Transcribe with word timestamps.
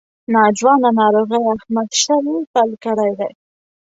ناځوانه 0.33 0.89
ناروغۍ 0.99 1.41
احمد 1.53 1.89
شل 2.01 2.25
پل 2.53 2.69
کړی 2.83 3.11
دی. 3.19 3.31